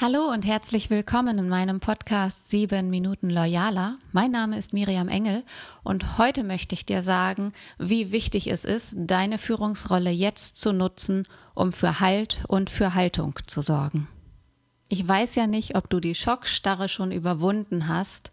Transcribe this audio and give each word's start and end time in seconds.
Hallo 0.00 0.24
und 0.24 0.44
herzlich 0.44 0.90
willkommen 0.90 1.38
in 1.38 1.48
meinem 1.48 1.78
Podcast 1.78 2.50
7 2.50 2.90
Minuten 2.90 3.30
Loyaler. 3.30 3.98
Mein 4.10 4.32
Name 4.32 4.58
ist 4.58 4.72
Miriam 4.72 5.06
Engel 5.06 5.44
und 5.84 6.18
heute 6.18 6.42
möchte 6.42 6.74
ich 6.74 6.84
dir 6.84 7.00
sagen, 7.00 7.52
wie 7.78 8.10
wichtig 8.10 8.48
es 8.48 8.64
ist, 8.64 8.96
deine 8.96 9.38
Führungsrolle 9.38 10.10
jetzt 10.10 10.56
zu 10.56 10.72
nutzen, 10.72 11.28
um 11.54 11.72
für 11.72 12.00
Halt 12.00 12.42
und 12.48 12.70
für 12.70 12.94
Haltung 12.94 13.38
zu 13.46 13.62
sorgen. 13.62 14.08
Ich 14.88 15.06
weiß 15.06 15.36
ja 15.36 15.46
nicht, 15.46 15.76
ob 15.76 15.88
du 15.88 16.00
die 16.00 16.16
Schockstarre 16.16 16.88
schon 16.88 17.12
überwunden 17.12 17.86
hast 17.86 18.32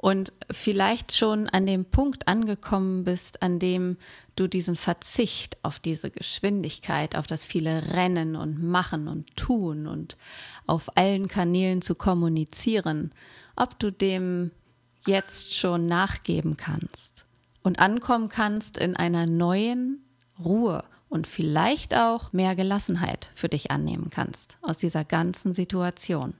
und 0.00 0.32
vielleicht 0.50 1.14
schon 1.14 1.46
an 1.50 1.66
dem 1.66 1.84
Punkt 1.84 2.26
angekommen 2.26 3.04
bist, 3.04 3.42
an 3.42 3.58
dem 3.58 3.98
du 4.34 4.46
diesen 4.48 4.76
Verzicht 4.76 5.62
auf 5.62 5.78
diese 5.78 6.10
Geschwindigkeit, 6.10 7.16
auf 7.16 7.26
das 7.26 7.44
viele 7.44 7.92
Rennen 7.92 8.34
und 8.34 8.62
Machen 8.62 9.08
und 9.08 9.36
Tun 9.36 9.86
und 9.86 10.16
auf 10.66 10.96
allen 10.96 11.28
Kanälen 11.28 11.82
zu 11.82 11.94
kommunizieren, 11.94 13.12
ob 13.56 13.78
du 13.78 13.92
dem 13.92 14.52
jetzt 15.06 15.54
schon 15.54 15.84
nachgeben 15.84 16.56
kannst 16.56 17.26
und 17.62 17.78
ankommen 17.78 18.30
kannst 18.30 18.78
in 18.78 18.96
einer 18.96 19.26
neuen 19.26 20.02
Ruhe 20.42 20.82
und 21.10 21.26
vielleicht 21.26 21.94
auch 21.94 22.32
mehr 22.32 22.56
Gelassenheit 22.56 23.30
für 23.34 23.50
dich 23.50 23.70
annehmen 23.70 24.08
kannst 24.10 24.56
aus 24.62 24.78
dieser 24.78 25.04
ganzen 25.04 25.52
Situation. 25.52 26.32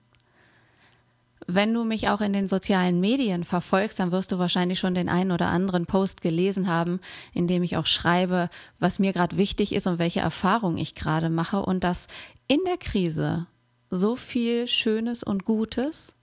Wenn 1.47 1.73
du 1.73 1.85
mich 1.85 2.09
auch 2.09 2.21
in 2.21 2.33
den 2.33 2.49
sozialen 2.49 3.01
Medien 3.01 3.45
verfolgst, 3.45 3.99
dann 3.99 4.13
wirst 4.13 4.31
du 4.31 4.39
wahrscheinlich 4.39 4.79
schon 4.79 4.95
den 4.95 5.09
einen 5.09 5.33
oder 5.33 5.49
anderen 5.49 5.87
Post 5.87 6.21
gelesen 6.21 6.69
haben, 6.69 7.01
in 7.33 7.47
dem 7.47 7.63
ich 7.63 7.77
auch 7.77 7.87
schreibe, 7.87 8.51
was 8.79 8.99
mir 8.99 9.13
gerade 9.13 9.37
wichtig 9.37 9.75
ist 9.75 9.87
und 9.87 9.99
welche 9.99 10.21
Erfahrungen 10.21 10.79
ich 10.79 10.95
gerade 10.95 11.31
mache 11.31 11.61
und 11.61 11.83
dass 11.83 12.07
in 12.47 12.61
der 12.67 12.77
Krise 12.77 13.47
so 13.91 14.17
viel 14.17 14.69
Schönes 14.69 15.23
und 15.23 15.45
Gutes 15.45 16.15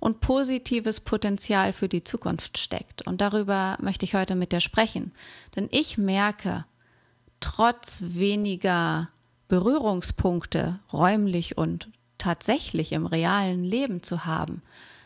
und 0.00 0.20
positives 0.20 1.00
Potenzial 1.00 1.72
für 1.72 1.88
die 1.88 2.04
Zukunft 2.04 2.58
steckt. 2.58 3.06
Und 3.06 3.22
darüber 3.22 3.78
möchte 3.80 4.04
ich 4.04 4.14
heute 4.14 4.34
mit 4.34 4.52
dir 4.52 4.60
sprechen. 4.60 5.12
Denn 5.56 5.68
ich 5.70 5.96
merke, 5.96 6.66
trotz 7.40 8.02
weniger 8.06 9.08
Berührungspunkte 9.48 10.80
räumlich 10.92 11.56
und 11.56 11.88
tatsächlich 12.24 12.92
im 12.92 13.04
realen 13.04 13.64
Leben 13.64 14.02
zu 14.02 14.24
haben, 14.24 14.62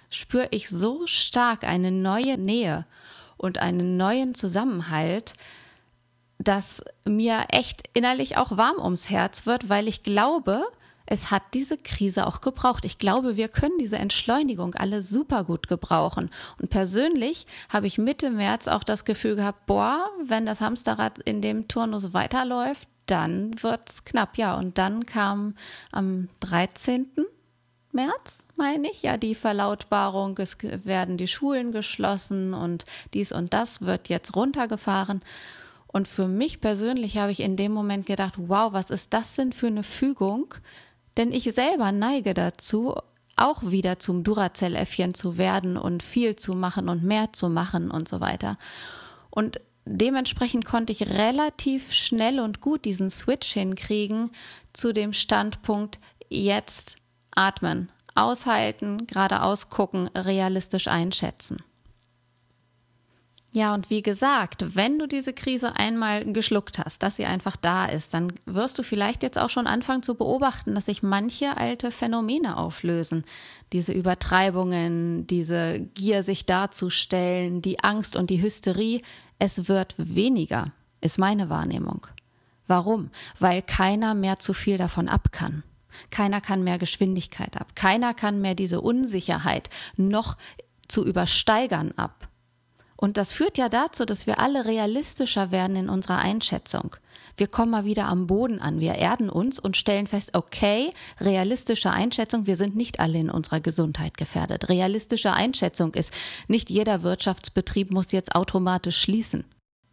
spüre 0.08 0.46
ich 0.52 0.68
so 0.68 1.06
stark 1.08 1.64
eine 1.64 1.90
neue 1.90 2.38
Nähe 2.38 2.86
und 3.36 3.58
einen 3.58 3.96
neuen 3.96 4.36
Zusammenhalt, 4.36 5.34
dass 6.38 6.84
mir 7.04 7.46
echt 7.48 7.90
innerlich 7.92 8.36
auch 8.36 8.56
warm 8.56 8.78
ums 8.78 9.10
Herz 9.10 9.46
wird, 9.46 9.68
weil 9.68 9.88
ich 9.88 10.04
glaube, 10.04 10.62
es 11.06 11.32
hat 11.32 11.42
diese 11.54 11.76
Krise 11.76 12.24
auch 12.24 12.40
gebraucht. 12.40 12.84
Ich 12.84 12.98
glaube, 12.98 13.36
wir 13.36 13.48
können 13.48 13.78
diese 13.80 13.96
Entschleunigung 13.96 14.76
alle 14.76 15.02
super 15.02 15.42
gut 15.42 15.66
gebrauchen. 15.66 16.30
Und 16.60 16.70
persönlich 16.70 17.46
habe 17.68 17.88
ich 17.88 17.98
Mitte 17.98 18.30
März 18.30 18.68
auch 18.68 18.84
das 18.84 19.04
Gefühl 19.04 19.34
gehabt, 19.34 19.66
boah, 19.66 20.08
wenn 20.24 20.46
das 20.46 20.60
Hamsterrad 20.60 21.18
in 21.18 21.42
dem 21.42 21.66
Turnus 21.66 22.12
weiterläuft, 22.12 22.86
dann 23.10 23.62
wird's 23.62 24.04
knapp, 24.04 24.38
ja. 24.38 24.56
Und 24.56 24.78
dann 24.78 25.06
kam 25.06 25.54
am 25.92 26.28
13. 26.40 27.08
März, 27.92 28.46
meine 28.56 28.90
ich, 28.90 29.02
ja, 29.02 29.16
die 29.16 29.34
Verlautbarung, 29.34 30.36
es 30.38 30.58
werden 30.62 31.16
die 31.16 31.28
Schulen 31.28 31.72
geschlossen 31.72 32.54
und 32.54 32.84
dies 33.14 33.32
und 33.32 33.54
das 33.54 33.82
wird 33.82 34.08
jetzt 34.08 34.36
runtergefahren. 34.36 35.22
Und 35.86 36.06
für 36.06 36.28
mich 36.28 36.60
persönlich 36.60 37.16
habe 37.16 37.32
ich 37.32 37.40
in 37.40 37.56
dem 37.56 37.72
Moment 37.72 38.04
gedacht, 38.06 38.34
wow, 38.36 38.72
was 38.72 38.90
ist 38.90 39.14
das 39.14 39.34
denn 39.34 39.52
für 39.52 39.68
eine 39.68 39.82
Fügung? 39.82 40.54
Denn 41.16 41.32
ich 41.32 41.44
selber 41.54 41.90
neige 41.92 42.34
dazu, 42.34 42.94
auch 43.36 43.62
wieder 43.62 43.98
zum 43.98 44.22
Duracell-Äffchen 44.22 45.14
zu 45.14 45.38
werden 45.38 45.76
und 45.76 46.02
viel 46.02 46.36
zu 46.36 46.54
machen 46.54 46.88
und 46.88 47.02
mehr 47.02 47.32
zu 47.32 47.48
machen 47.48 47.90
und 47.90 48.08
so 48.08 48.20
weiter. 48.20 48.58
Und 49.30 49.60
dementsprechend 49.96 50.64
konnte 50.64 50.92
ich 50.92 51.08
relativ 51.08 51.92
schnell 51.92 52.40
und 52.40 52.60
gut 52.60 52.84
diesen 52.84 53.10
Switch 53.10 53.52
hinkriegen 53.52 54.30
zu 54.72 54.92
dem 54.92 55.12
Standpunkt 55.12 55.98
jetzt 56.28 56.96
atmen, 57.30 57.90
aushalten, 58.14 59.06
geradeaus 59.06 59.70
gucken, 59.70 60.08
realistisch 60.08 60.88
einschätzen. 60.88 61.62
Ja, 63.50 63.72
und 63.72 63.88
wie 63.88 64.02
gesagt, 64.02 64.76
wenn 64.76 64.98
du 64.98 65.08
diese 65.08 65.32
Krise 65.32 65.74
einmal 65.74 66.30
geschluckt 66.32 66.78
hast, 66.78 67.02
dass 67.02 67.16
sie 67.16 67.24
einfach 67.24 67.56
da 67.56 67.86
ist, 67.86 68.12
dann 68.12 68.32
wirst 68.44 68.78
du 68.78 68.82
vielleicht 68.82 69.22
jetzt 69.22 69.38
auch 69.38 69.48
schon 69.48 69.66
anfangen 69.66 70.02
zu 70.02 70.16
beobachten, 70.16 70.74
dass 70.74 70.84
sich 70.84 71.02
manche 71.02 71.56
alte 71.56 71.90
Phänomene 71.90 72.58
auflösen. 72.58 73.24
Diese 73.72 73.92
Übertreibungen, 73.92 75.26
diese 75.26 75.80
Gier, 75.94 76.22
sich 76.24 76.44
darzustellen, 76.44 77.62
die 77.62 77.82
Angst 77.82 78.16
und 78.16 78.28
die 78.28 78.42
Hysterie, 78.42 79.00
es 79.38 79.68
wird 79.68 79.94
weniger, 79.96 80.72
ist 81.00 81.18
meine 81.18 81.50
Wahrnehmung. 81.50 82.06
Warum? 82.66 83.10
Weil 83.38 83.62
keiner 83.62 84.14
mehr 84.14 84.38
zu 84.38 84.52
viel 84.52 84.78
davon 84.78 85.08
ab 85.08 85.32
kann. 85.32 85.62
Keiner 86.10 86.40
kann 86.40 86.62
mehr 86.62 86.78
Geschwindigkeit 86.78 87.56
ab. 87.56 87.74
Keiner 87.74 88.14
kann 88.14 88.40
mehr 88.40 88.54
diese 88.54 88.80
Unsicherheit 88.80 89.70
noch 89.96 90.36
zu 90.86 91.04
übersteigern 91.04 91.92
ab. 91.96 92.27
Und 93.00 93.16
das 93.16 93.32
führt 93.32 93.58
ja 93.58 93.68
dazu, 93.68 94.04
dass 94.04 94.26
wir 94.26 94.40
alle 94.40 94.64
realistischer 94.64 95.52
werden 95.52 95.76
in 95.76 95.88
unserer 95.88 96.18
Einschätzung. 96.18 96.96
Wir 97.36 97.46
kommen 97.46 97.70
mal 97.70 97.84
wieder 97.84 98.06
am 98.06 98.26
Boden 98.26 98.60
an. 98.60 98.80
Wir 98.80 98.96
erden 98.96 99.30
uns 99.30 99.60
und 99.60 99.76
stellen 99.76 100.08
fest, 100.08 100.30
okay, 100.32 100.92
realistische 101.20 101.92
Einschätzung, 101.92 102.48
wir 102.48 102.56
sind 102.56 102.74
nicht 102.74 102.98
alle 102.98 103.20
in 103.20 103.30
unserer 103.30 103.60
Gesundheit 103.60 104.16
gefährdet. 104.16 104.68
Realistische 104.68 105.32
Einschätzung 105.32 105.94
ist, 105.94 106.12
nicht 106.48 106.70
jeder 106.70 107.04
Wirtschaftsbetrieb 107.04 107.92
muss 107.92 108.10
jetzt 108.10 108.34
automatisch 108.34 109.00
schließen. 109.00 109.44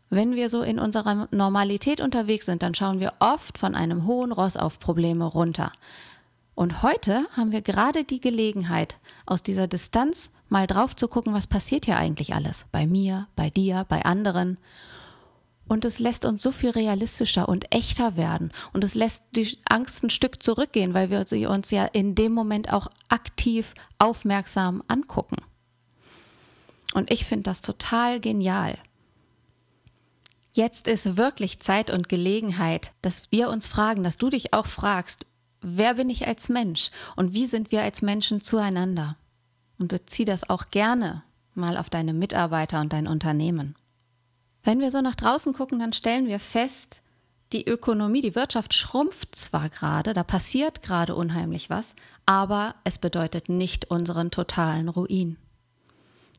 Wenn 0.10 0.34
wir 0.34 0.50
so 0.50 0.64
in 0.64 0.80
unserer 0.80 1.28
Normalität 1.30 2.02
unterwegs 2.02 2.48
sind, 2.48 2.64
dann 2.64 2.74
schauen 2.74 3.00
wir 3.00 3.14
oft 3.20 3.60
von 3.60 3.76
einem 3.76 4.08
hohen 4.08 4.32
Ross 4.32 4.58
auf 4.58 4.80
Probleme 4.80 5.26
runter. 5.26 5.72
Und 6.56 6.82
heute 6.82 7.28
haben 7.36 7.52
wir 7.52 7.62
gerade 7.62 8.06
die 8.06 8.22
Gelegenheit, 8.22 8.98
aus 9.26 9.44
dieser 9.44 9.68
Distanz 9.68 10.32
mal 10.48 10.68
drauf 10.68 10.96
zu 10.96 11.10
gucken, 11.10 11.34
was 11.34 11.48
passiert 11.48 11.86
hier 11.86 11.98
eigentlich 11.98 12.34
alles. 12.34 12.66
Bei 12.72 12.88
mir, 12.88 13.28
bei 13.36 13.50
dir, 13.50 13.86
bei 13.90 14.06
anderen. 14.06 14.58
Und 15.68 15.84
es 15.84 16.00
lässt 16.00 16.24
uns 16.24 16.42
so 16.42 16.54
viel 16.54 16.70
realistischer 16.70 17.50
und 17.50 17.74
echter 17.74 18.16
werden. 18.16 18.54
Und 18.72 18.86
es 18.86 18.96
lässt 18.96 19.26
die 19.32 19.58
Angst 19.68 20.02
ein 20.04 20.10
Stück 20.10 20.42
zurückgehen, 20.42 20.94
weil 20.94 21.10
wir 21.10 21.28
sie 21.28 21.46
uns 21.46 21.72
ja 21.72 21.86
in 21.86 22.16
dem 22.16 22.32
Moment 22.32 22.72
auch 22.72 22.88
aktiv 23.10 23.74
aufmerksam 24.00 24.82
angucken. 24.88 25.38
Und 26.94 27.12
ich 27.12 27.26
finde 27.26 27.44
das 27.44 27.62
total 27.62 28.22
genial. 28.22 28.78
Jetzt 30.54 30.88
ist 30.88 31.18
wirklich 31.18 31.60
Zeit 31.60 31.90
und 31.90 32.08
Gelegenheit, 32.08 32.94
dass 33.02 33.30
wir 33.30 33.50
uns 33.50 33.68
fragen, 33.68 34.04
dass 34.04 34.18
du 34.18 34.30
dich 34.30 34.54
auch 34.54 34.68
fragst, 34.68 35.26
wer 35.62 35.96
bin 35.96 36.10
ich 36.10 36.28
als 36.28 36.50
Mensch 36.50 36.92
und 37.16 37.34
wie 37.34 37.46
sind 37.46 37.72
wir 37.72 37.82
als 37.82 38.02
Menschen 38.02 38.42
zueinander? 38.42 39.18
Und 39.78 39.90
bezieh 39.90 40.26
das 40.26 40.50
auch 40.50 40.70
gerne 40.72 41.24
mal 41.54 41.78
auf 41.78 41.90
deine 41.90 42.14
Mitarbeiter 42.14 42.82
und 42.82 42.94
dein 42.94 43.08
Unternehmen. 43.08 43.76
Wenn 44.64 44.80
wir 44.80 44.92
so 44.92 45.02
nach 45.02 45.16
draußen 45.16 45.54
gucken, 45.54 45.80
dann 45.80 45.94
stellen 45.94 46.28
wir 46.28 46.40
fest, 46.40 47.02
die 47.52 47.68
Ökonomie, 47.68 48.22
die 48.22 48.36
Wirtschaft 48.36 48.74
schrumpft 48.74 49.36
zwar 49.36 49.70
gerade, 49.70 50.14
da 50.14 50.24
passiert 50.24 50.82
gerade 50.82 51.16
unheimlich 51.16 51.70
was, 51.70 51.96
aber 52.26 52.76
es 52.84 52.98
bedeutet 52.98 53.50
nicht 53.50 53.92
unseren 53.92 54.32
totalen 54.32 54.90
Ruin. 54.90 55.38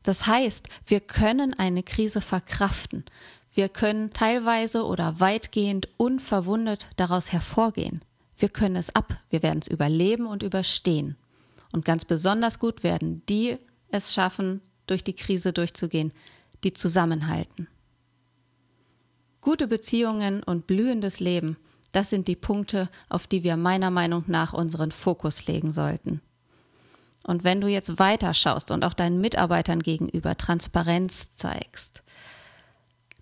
Das 0.03 0.27
heißt, 0.27 0.67
wir 0.85 0.99
können 0.99 1.53
eine 1.53 1.83
Krise 1.83 2.21
verkraften. 2.21 3.05
Wir 3.53 3.69
können 3.69 4.13
teilweise 4.13 4.85
oder 4.85 5.19
weitgehend 5.19 5.87
unverwundet 5.97 6.87
daraus 6.97 7.31
hervorgehen. 7.31 8.01
Wir 8.37 8.49
können 8.49 8.75
es 8.75 8.95
ab, 8.95 9.15
wir 9.29 9.41
werden 9.41 9.59
es 9.61 9.67
überleben 9.67 10.27
und 10.27 10.43
überstehen. 10.43 11.15
Und 11.73 11.85
ganz 11.85 12.05
besonders 12.05 12.59
gut 12.59 12.83
werden 12.83 13.23
die 13.27 13.57
es 13.89 14.13
schaffen, 14.13 14.61
durch 14.85 15.03
die 15.03 15.15
Krise 15.15 15.53
durchzugehen, 15.53 16.13
die 16.63 16.73
zusammenhalten. 16.73 17.67
Gute 19.41 19.67
Beziehungen 19.67 20.43
und 20.43 20.67
blühendes 20.67 21.19
Leben, 21.19 21.57
das 21.91 22.09
sind 22.09 22.27
die 22.27 22.35
Punkte, 22.35 22.89
auf 23.09 23.27
die 23.27 23.43
wir 23.43 23.57
meiner 23.57 23.91
Meinung 23.91 24.23
nach 24.27 24.53
unseren 24.53 24.91
Fokus 24.91 25.47
legen 25.47 25.71
sollten. 25.71 26.21
Und 27.23 27.43
wenn 27.43 27.59
du 27.59 27.67
jetzt 27.67 27.99
weiter 27.99 28.33
schaust 28.33 28.71
und 28.71 28.83
auch 28.83 28.93
deinen 28.93 29.19
Mitarbeitern 29.19 29.81
gegenüber 29.81 30.37
Transparenz 30.37 31.35
zeigst, 31.35 32.03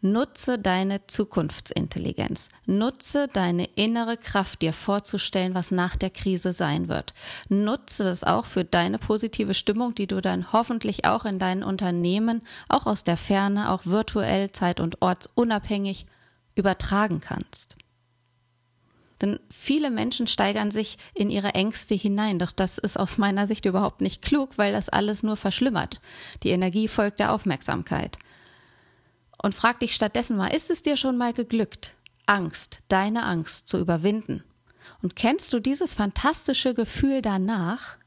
Nutze 0.06 0.60
deine 0.60 1.08
Zukunftsintelligenz. 1.08 2.50
Nutze 2.68 3.28
deine 3.28 3.66
innere 3.74 4.18
Kraft, 4.18 4.62
dir 4.62 4.72
vorzustellen, 4.72 5.56
was 5.56 5.72
nach 5.72 5.96
der 5.96 6.12
Krise 6.12 6.54
sein 6.54 6.90
wird. 6.90 7.16
Nutze 7.50 8.04
das 8.04 8.24
auch 8.24 8.46
für 8.46 8.64
deine 8.64 9.00
positive 9.00 9.56
Stimmung, 9.56 9.96
die 9.96 10.06
du 10.06 10.22
dann 10.22 10.54
hoffentlich 10.54 11.06
auch 11.06 11.26
in 11.26 11.40
deinen 11.40 11.64
Unternehmen, 11.64 12.44
auch 12.70 12.86
aus 12.86 13.04
der 13.04 13.18
Ferne, 13.18 13.72
auch 13.72 13.88
virtuell, 13.88 14.52
zeit- 14.52 14.80
und 14.80 15.02
ortsunabhängig 15.02 16.06
übertragen 16.54 17.20
kannst. 17.20 17.76
Denn 19.22 19.40
viele 19.50 19.90
Menschen 19.90 20.28
steigern 20.28 20.70
sich 20.70 21.00
in 21.16 21.32
ihre 21.32 21.56
Ängste 21.56 21.96
hinein. 21.96 22.38
Doch 22.38 22.52
das 22.52 22.78
ist 22.78 23.00
aus 23.00 23.18
meiner 23.18 23.48
Sicht 23.48 23.66
überhaupt 23.66 24.02
nicht 24.02 24.22
klug, 24.22 24.60
weil 24.60 24.72
das 24.72 24.88
alles 24.88 25.24
nur 25.24 25.36
verschlimmert. 25.36 26.00
Die 26.44 26.50
Energie 26.50 26.88
folgt 26.88 27.20
der 27.20 27.32
Aufmerksamkeit. 27.32 28.20
Und 29.42 29.56
frag 29.56 29.80
dich 29.80 29.94
stattdessen 29.94 30.38
mal, 30.38 30.48
ist 30.48 30.70
es 30.70 30.82
dir 30.82 30.98
schon 30.98 31.18
mal 31.18 31.34
geglückt, 31.34 31.96
Angst, 32.26 32.82
deine 32.88 33.24
Angst 33.24 33.68
zu 33.68 33.80
überwinden? 33.80 34.44
Und 35.02 35.16
kennst 35.16 35.54
du 35.54 35.60
dieses 35.60 35.94
fantastische 35.94 36.74
Gefühl 36.74 37.22
danach? 37.22 37.98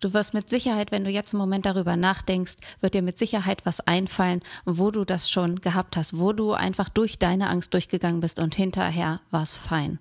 Du 0.00 0.14
wirst 0.14 0.32
mit 0.32 0.48
Sicherheit, 0.48 0.92
wenn 0.92 1.04
du 1.04 1.10
jetzt 1.10 1.34
im 1.34 1.38
Moment 1.38 1.66
darüber 1.66 1.94
nachdenkst, 1.96 2.56
wird 2.80 2.94
dir 2.94 3.02
mit 3.02 3.18
Sicherheit 3.18 3.66
was 3.66 3.80
einfallen, 3.80 4.40
wo 4.64 4.90
du 4.90 5.04
das 5.04 5.30
schon 5.30 5.60
gehabt 5.60 5.96
hast, 5.96 6.18
wo 6.18 6.32
du 6.32 6.52
einfach 6.52 6.88
durch 6.88 7.18
deine 7.18 7.50
Angst 7.50 7.74
durchgegangen 7.74 8.20
bist 8.20 8.38
und 8.38 8.54
hinterher 8.54 9.20
war 9.30 9.42
es 9.42 9.56
fein. 9.56 9.98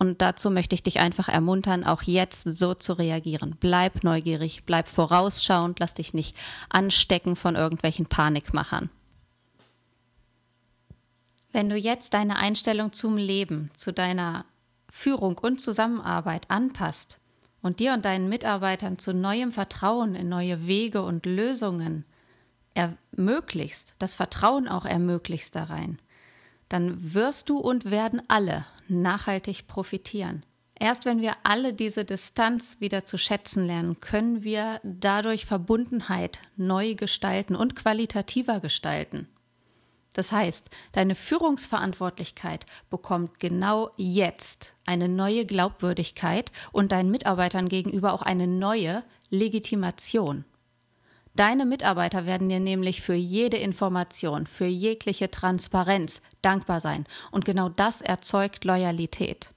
Und 0.00 0.22
dazu 0.22 0.50
möchte 0.50 0.74
ich 0.74 0.82
dich 0.82 0.98
einfach 0.98 1.28
ermuntern, 1.28 1.84
auch 1.84 2.00
jetzt 2.00 2.44
so 2.44 2.72
zu 2.72 2.94
reagieren. 2.94 3.58
Bleib 3.60 4.02
neugierig, 4.02 4.64
bleib 4.64 4.88
vorausschauend, 4.88 5.78
lass 5.78 5.92
dich 5.92 6.14
nicht 6.14 6.34
anstecken 6.70 7.36
von 7.36 7.54
irgendwelchen 7.54 8.06
Panikmachern. 8.06 8.88
Wenn 11.52 11.68
du 11.68 11.76
jetzt 11.76 12.14
deine 12.14 12.36
Einstellung 12.36 12.94
zum 12.94 13.18
Leben, 13.18 13.70
zu 13.74 13.92
deiner 13.92 14.46
Führung 14.90 15.36
und 15.36 15.60
Zusammenarbeit 15.60 16.50
anpasst, 16.50 17.20
und 17.60 17.78
dir 17.78 17.92
und 17.92 18.06
deinen 18.06 18.30
Mitarbeitern 18.30 18.96
zu 18.96 19.12
neuem 19.12 19.52
Vertrauen 19.52 20.14
in 20.14 20.30
neue 20.30 20.66
Wege 20.66 21.02
und 21.02 21.26
Lösungen 21.26 22.06
ermöglichst, 22.72 23.96
das 23.98 24.14
Vertrauen 24.14 24.66
auch 24.66 24.86
ermöglichst 24.86 25.54
da 25.54 25.64
rein, 25.64 25.98
dann 26.70 27.12
wirst 27.12 27.50
du 27.50 27.58
und 27.58 27.90
werden 27.90 28.22
alle 28.28 28.64
nachhaltig 28.90 29.66
profitieren. 29.66 30.44
Erst 30.78 31.04
wenn 31.04 31.20
wir 31.20 31.34
alle 31.42 31.74
diese 31.74 32.06
Distanz 32.06 32.80
wieder 32.80 33.04
zu 33.04 33.18
schätzen 33.18 33.66
lernen, 33.66 34.00
können 34.00 34.42
wir 34.42 34.80
dadurch 34.82 35.44
Verbundenheit 35.44 36.40
neu 36.56 36.94
gestalten 36.94 37.54
und 37.54 37.76
qualitativer 37.76 38.60
gestalten. 38.60 39.28
Das 40.14 40.32
heißt, 40.32 40.70
deine 40.92 41.14
Führungsverantwortlichkeit 41.14 42.66
bekommt 42.88 43.38
genau 43.38 43.90
jetzt 43.96 44.74
eine 44.84 45.08
neue 45.08 45.46
Glaubwürdigkeit 45.46 46.50
und 46.72 46.92
deinen 46.92 47.10
Mitarbeitern 47.10 47.68
gegenüber 47.68 48.12
auch 48.12 48.22
eine 48.22 48.46
neue 48.46 49.04
Legitimation. 49.28 50.44
Deine 51.34 51.64
Mitarbeiter 51.64 52.26
werden 52.26 52.48
dir 52.48 52.60
nämlich 52.60 53.02
für 53.02 53.14
jede 53.14 53.56
Information, 53.56 54.46
für 54.46 54.66
jegliche 54.66 55.30
Transparenz 55.30 56.22
dankbar 56.42 56.80
sein. 56.80 57.06
Und 57.30 57.44
genau 57.44 57.68
das 57.68 58.02
erzeugt 58.02 58.64
Loyalität. 58.64 59.52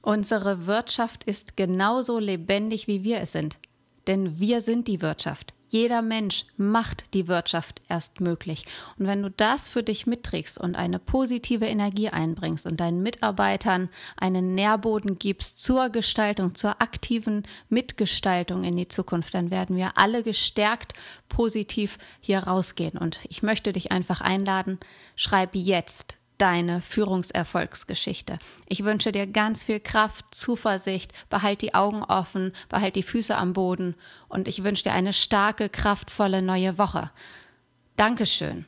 Unsere 0.00 0.66
Wirtschaft 0.66 1.24
ist 1.24 1.56
genauso 1.56 2.18
lebendig, 2.18 2.88
wie 2.88 3.04
wir 3.04 3.20
es 3.20 3.32
sind. 3.32 3.58
Denn 4.06 4.40
wir 4.40 4.60
sind 4.62 4.88
die 4.88 5.00
Wirtschaft. 5.00 5.54
Jeder 5.72 6.02
Mensch 6.02 6.44
macht 6.58 7.14
die 7.14 7.28
Wirtschaft 7.28 7.80
erst 7.88 8.20
möglich. 8.20 8.66
Und 8.98 9.06
wenn 9.06 9.22
du 9.22 9.30
das 9.30 9.70
für 9.70 9.82
dich 9.82 10.06
mitträgst 10.06 10.58
und 10.58 10.76
eine 10.76 10.98
positive 10.98 11.64
Energie 11.64 12.10
einbringst 12.10 12.66
und 12.66 12.78
deinen 12.78 13.02
Mitarbeitern 13.02 13.88
einen 14.18 14.54
Nährboden 14.54 15.18
gibst 15.18 15.62
zur 15.62 15.88
Gestaltung, 15.88 16.54
zur 16.54 16.82
aktiven 16.82 17.44
Mitgestaltung 17.70 18.64
in 18.64 18.76
die 18.76 18.88
Zukunft, 18.88 19.32
dann 19.32 19.50
werden 19.50 19.76
wir 19.76 19.96
alle 19.96 20.22
gestärkt 20.22 20.92
positiv 21.30 21.96
hier 22.20 22.40
rausgehen. 22.40 22.98
Und 22.98 23.20
ich 23.30 23.42
möchte 23.42 23.72
dich 23.72 23.90
einfach 23.92 24.20
einladen, 24.20 24.78
schreib 25.16 25.54
jetzt 25.54 26.18
deine 26.42 26.80
Führungserfolgsgeschichte. 26.80 28.40
Ich 28.66 28.82
wünsche 28.82 29.12
dir 29.12 29.28
ganz 29.28 29.62
viel 29.62 29.78
Kraft, 29.78 30.24
Zuversicht, 30.32 31.12
behalt 31.30 31.62
die 31.62 31.72
Augen 31.72 32.02
offen, 32.02 32.52
behalt 32.68 32.96
die 32.96 33.04
Füße 33.04 33.36
am 33.36 33.52
Boden 33.52 33.94
und 34.28 34.48
ich 34.48 34.64
wünsche 34.64 34.82
dir 34.82 34.92
eine 34.92 35.12
starke, 35.12 35.68
kraftvolle 35.68 36.42
neue 36.42 36.78
Woche. 36.78 37.12
Dankeschön. 37.94 38.66